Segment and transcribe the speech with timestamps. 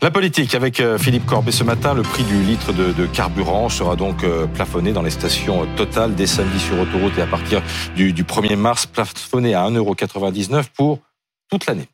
[0.00, 3.96] La politique avec euh, Philippe Corbet ce matin, le prix du litre de, carburant sera
[3.96, 7.62] donc euh, plafonné dans les stations Total dès samedi sur autoroute et à partir
[7.96, 11.00] du, 1er mars, plafonné à 1,99€ pour
[11.50, 11.88] toute l'année.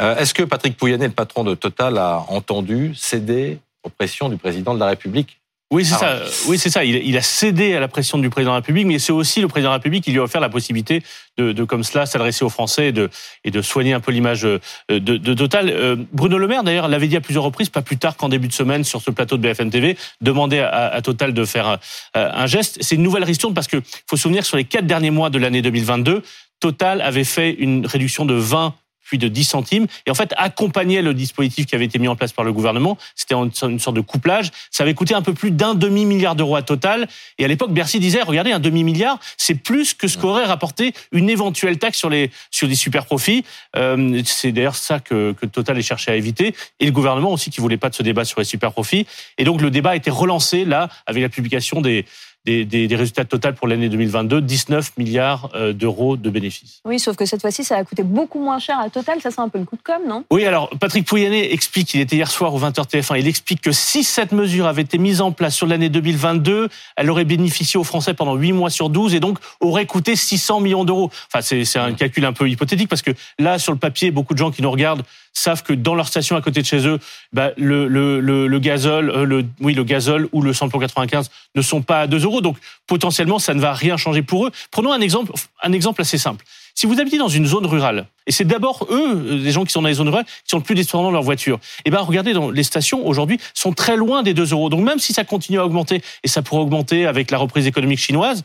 [0.00, 4.36] Euh, est-ce que Patrick Pouyanné, le patron de Total, a entendu céder aux pressions du
[4.36, 5.40] président de la République
[5.70, 6.22] oui, c'est ça.
[6.46, 6.82] Oui, c'est ça.
[6.82, 9.48] Il, a cédé à la pression du président de la République, mais c'est aussi le
[9.48, 11.02] président de la République qui lui a offert la possibilité
[11.36, 13.10] de, de comme cela, s'adresser aux Français et de,
[13.44, 14.58] et de soigner un peu l'image euh,
[14.88, 15.68] de, de, Total.
[15.68, 18.48] Euh, Bruno Le Maire, d'ailleurs, l'avait dit à plusieurs reprises, pas plus tard qu'en début
[18.48, 21.78] de semaine sur ce plateau de BFM TV, demandait à, à Total de faire un,
[22.14, 22.78] un geste.
[22.80, 25.28] C'est une nouvelle ristourne parce que faut se souvenir que sur les quatre derniers mois
[25.28, 26.22] de l'année 2022,
[26.60, 28.74] Total avait fait une réduction de 20
[29.08, 32.16] puis de 10 centimes, et en fait accompagnait le dispositif qui avait été mis en
[32.16, 32.98] place par le gouvernement.
[33.14, 34.50] C'était une sorte de couplage.
[34.70, 37.08] Ça avait coûté un peu plus d'un demi-milliard d'euros à total.
[37.38, 41.30] Et à l'époque, Bercy disait, regardez, un demi-milliard, c'est plus que ce qu'aurait rapporté une
[41.30, 43.44] éventuelle taxe sur les sur des super profits.
[43.76, 46.54] Euh, c'est d'ailleurs ça que, que Total est cherché à éviter.
[46.80, 49.06] Et le gouvernement aussi qui voulait pas de ce débat sur les super profits.
[49.38, 52.04] Et donc le débat a été relancé là avec la publication des
[52.48, 56.80] des, des, des résultats total pour l'année 2022, 19 milliards euh, d'euros de bénéfices.
[56.86, 59.20] Oui, sauf que cette fois-ci, ça a coûté beaucoup moins cher à Total.
[59.20, 60.24] Ça, c'est un peu le coup de com', non?
[60.30, 63.72] Oui, alors Patrick Pouyanné explique, il était hier soir au 20h TF1, il explique que
[63.72, 67.84] si cette mesure avait été mise en place sur l'année 2022, elle aurait bénéficié aux
[67.84, 71.10] Français pendant 8 mois sur 12 et donc aurait coûté 600 millions d'euros.
[71.32, 74.38] Enfin, c'est un calcul un peu hypothétique parce que là, sur le papier, beaucoup de
[74.38, 75.02] gens qui nous regardent
[75.38, 76.98] savent que dans leur station à côté de chez eux,
[77.32, 81.30] bah, le, le, le, le, gazole, euh, le, oui, le gazole ou le samplon 95
[81.54, 82.40] ne sont pas à 2 euros.
[82.40, 84.52] Donc, potentiellement, ça ne va rien changer pour eux.
[84.70, 86.44] Prenons un exemple, un exemple assez simple.
[86.74, 89.72] Si vous habitez dans une zone rurale, et c'est d'abord eux, euh, les gens qui
[89.72, 91.90] sont dans les zones rurales, qui sont le plus dépendants de leur voiture, et eh
[91.90, 94.68] ben regardez, dans les stations aujourd'hui sont très loin des 2 euros.
[94.68, 97.98] Donc même si ça continue à augmenter, et ça pourrait augmenter avec la reprise économique
[97.98, 98.44] chinoise,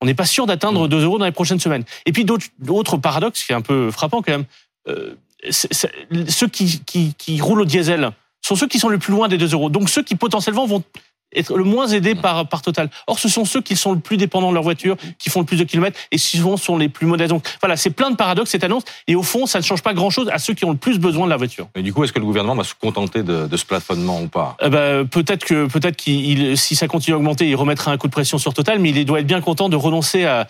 [0.00, 1.84] on n'est pas sûr d'atteindre 2 euros dans les prochaines semaines.
[2.06, 4.46] Et puis d'autres paradoxes qui est un peu frappant quand même.
[4.88, 5.14] Euh,
[5.50, 8.10] ceux qui, qui, qui roulent au diesel
[8.42, 9.70] sont ceux qui sont le plus loin des 2 euros.
[9.70, 10.82] Donc ceux qui potentiellement vont
[11.34, 12.88] être le moins aidés par, par Total.
[13.06, 15.46] Or, ce sont ceux qui sont le plus dépendants de leur voiture, qui font le
[15.46, 17.30] plus de kilomètres et souvent sont les plus modestes.
[17.30, 19.94] Donc voilà, c'est plein de paradoxes cette annonce et au fond, ça ne change pas
[19.94, 21.68] grand-chose à ceux qui ont le plus besoin de la voiture.
[21.74, 24.28] Et du coup, est-ce que le gouvernement va se contenter de, de ce plafonnement ou
[24.28, 24.56] pas?
[24.62, 28.06] Euh, bah, Peut-être que peut-être qu'il, si ça continue à augmenter, il remettra un coup
[28.06, 30.46] de pression sur Total, mais il doit être bien content de renoncer à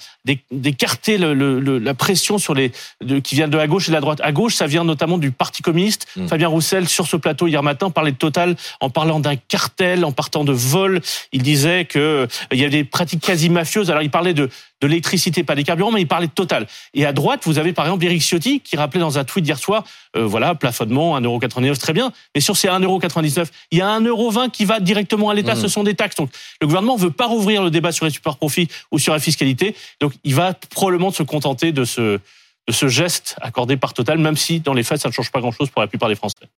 [0.51, 3.95] d'écarter le, le, la pression sur les de, qui vient de la gauche et de
[3.95, 4.21] la droite.
[4.23, 6.07] À gauche, ça vient notamment du Parti communiste.
[6.17, 6.27] Hmm.
[6.27, 10.13] Fabien Roussel sur ce plateau hier matin parlait de Total en parlant d'un cartel, en
[10.13, 11.01] partant de vol.
[11.33, 13.91] Il disait que euh, il y avait des pratiques quasi mafieuses.
[13.91, 14.49] Alors il parlait de
[14.83, 16.67] de l'électricité, pas des carburants, mais il parlait de Total.
[16.93, 19.59] Et à droite, vous avez par exemple Eric Ciotti qui rappelait dans un tweet d'hier
[19.59, 19.85] soir,
[20.17, 22.13] euh, voilà, plafonnement 1,99€, très bien.
[22.35, 25.61] Mais sur ces 1,99€, il y a 1,20€ qui va directement à l'État, mmh.
[25.61, 26.17] ce sont des taxes.
[26.17, 29.21] Donc le gouvernement veut pas rouvrir le débat sur les super profits ou sur la
[29.21, 29.77] fiscalité.
[30.01, 32.19] Donc il va probablement se contenter de ce,
[32.67, 35.41] de ce geste accordé par Total, même si dans les faits, ça ne change pas
[35.41, 36.49] grand-chose pour la plupart des Français.